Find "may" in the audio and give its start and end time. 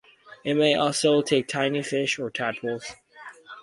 0.55-0.73